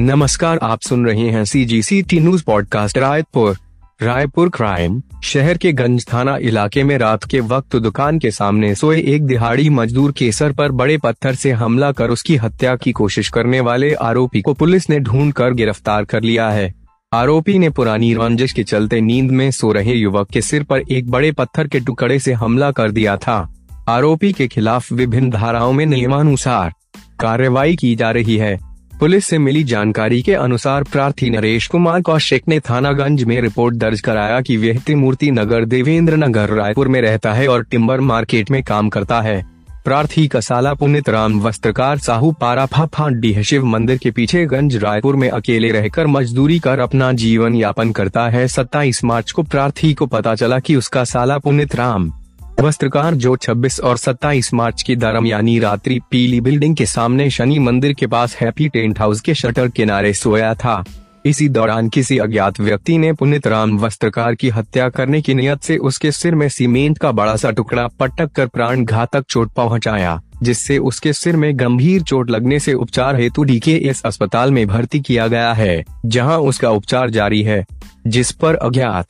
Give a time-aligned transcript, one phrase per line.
[0.00, 3.56] नमस्कार, आप सुन रहे हैं C G C T news podcast Raipur.
[4.02, 9.00] Raipur crime शहर के गंज थाना इलाके में रात के वक्त दुकान के सामने सोए
[9.02, 13.28] एक दिहाड़ी मजदूर के सर पर बड़े पत्थर से हमला कर उसकी हत्या की कोशिश
[13.28, 16.72] करने वाले आरोपी को पुलिस ने ढूंढ कर गिरफ़्तार कर लिया है।
[17.12, 21.10] आरोपी ने पुरानी रंजिश के चलते नींद में सो रहे युवक के सिर पर एक
[21.10, 23.54] बड़े पत्थर के टुकड़े से हमला कर दिया था।
[23.88, 26.72] आरोपी के खिलाफ विभिन्न धाराओं में नियमानुसार
[27.20, 28.67] कार्रवाई की जा रही है।
[29.00, 34.00] पुलिस से मिली जानकारी के अनुसार प्रार्थी नरेश कुमार कौशिक ने थानागंज में रिपोर्ट दर्ज
[34.00, 38.62] कराया कि वह त्रिमूर्ति नगर देवेंद्र नगर रायपुर में रहता है और टिम्बर मार्केट में
[38.62, 39.46] काम करता है।
[39.84, 45.16] प्रार्थी का साला पुनित राम वस्त्रकार साहू पारा फाफा शिव मंदिर के पीछे गंज रायपुर
[45.16, 50.06] में अकेले रहकर मजदूरी कर अपना जीवन यापन करता है। सत्ताईस मार्च को प्रार्थी को
[50.06, 52.12] पता चला कि उसका साला पुनित राम
[52.60, 57.92] वस्त्रकार जो 26 और 27 मार्च की दरमियानी रात्रि पीली बिल्डिंग के सामने शनि मंदिर
[57.92, 60.84] के पास हैप्पी टेंट हाउस के शटर किनारे सोया था।
[61.26, 65.76] इसी दौरान किसी अज्ञात व्यक्ति ने पुनित राम वस्त्रकार की हत्या करने की नियत से
[65.76, 70.78] उसके सिर में सीमेंट का बड़ा सा टुकड़ा पटक कर प्राण घातक चोट पहुँचाया, जिससे
[70.78, 75.52] उसके सिर में गंभीर चोट लगने से उपचार हेतु डीकेएस अस्पताल में भर्ती किया गया
[75.52, 77.64] है, जहाँ उसका उपचार जारी है,
[78.06, 79.06] जिस पर अज्ञात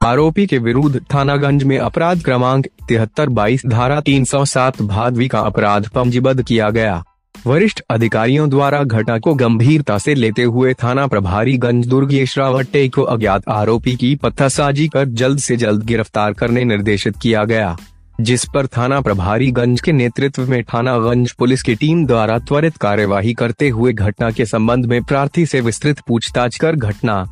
[0.00, 5.40] आरोपी के विरुद्ध थानागंज में अपराध क्रमांक तिहत्तर बाईस धारा तीन सौ सात भादवी का
[5.40, 7.02] अपराध पंजीबद्ध किया गया।
[7.46, 13.48] वरिष्ठ अधिकारियों द्वारा घटना को गंभीरता से लेते हुए थाना प्रभारी गंज दुर्गेश को अज्ञात
[13.48, 17.76] आरोपी की पत्थरसाजी कर जल्द से जल्द गिरफ़्तार करने निर्देशित किया गया,
[18.20, 23.34] जिस पर थाना प्रभारी गंज के नेतृत्व में थानागंज पुलिस की टीम द्वारा त्वरित कार्यवाही
[23.34, 27.24] करते हुए घटना के संबंध में प्रार्थी से विस्तृत पूछताछ कर घटना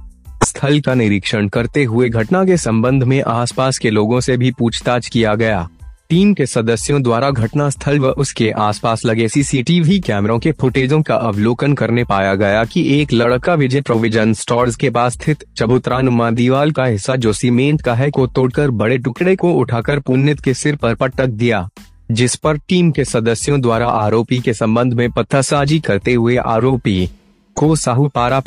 [0.47, 5.08] स्थल का निरीक्षण करते हुए घटना के संबंध में आसपास के लोगों से भी पूछताछ
[5.08, 5.69] किया गया।
[6.11, 11.14] टीम के सदस्यों द्वारा घटना स्थल व उसके आसपास लगे सीसीटीवी कैमरों के फुटेजों का
[11.14, 16.31] अवलोकन करने पाया गया कि एक लड़का विजय प्रोविज़न स्टोर्स के पास स्थित चबूतरा नुमा
[16.31, 20.54] दीवार का हिस्सा जो सीमेंट का है को तोड़कर बड़े टुकड़े को उठाकर पुण्यत के
[20.54, 21.69] सिर पर पटक दिया,
[22.10, 27.09] जिस पर टीम के सदस्यों द्वारा आरोपी के संबंध में पत्थरसाजी करते हुए आरोपी
[27.56, 28.41] को साहू पारा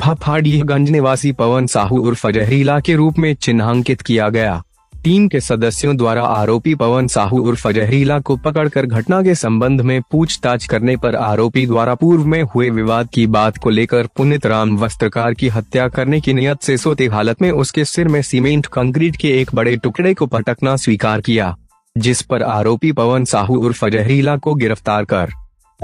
[0.64, 4.62] गंज निवासी पवन साहू उर्फ़ जहरीला के रूप में चिन्हांकित किया गया।
[5.04, 10.00] टीम के सदस्यों द्वारा आरोपी पवन साहू उर्फ़ जहरीला को पकड़कर घटना के संबंध में
[10.10, 14.76] पूछताछ करने पर आरोपी द्वारा पूर्व में हुए विवाद की बात को लेकर पुनित राम
[14.78, 19.16] वस्त्रकार की हत्या करने की नियत से सोते हालत में उसके सिर में सीमेंट, कंक्रीट
[19.16, 21.56] के एक बड़े टुकड़े को पटकना स्वीकार किया,
[21.96, 25.32] जिस पर आरोपी पवन साहू उर्फ़ जहरीला को गिरफ़्तार कर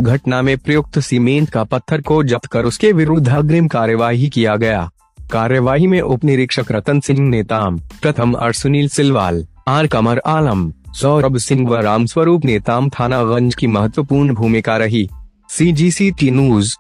[0.02, 4.90] घटना में प्रयुक्त सीमेंट का पत्थर को जब्त कर उसके विरुद्ध अग्रिम कार्यवाही किया गया।
[5.32, 11.36] कार्यवाही में उप निरीक्षक रतन सिंह नेताम, प्रथम और सुनील सिलवाल, आर कमर आलम, सौरभ
[11.36, 15.08] सिंह व रामस्वरूप नेताम थानागंज की महत्वपूर्ण भूमिका रही।
[15.48, 16.74] सी जी सी टी न्यूज़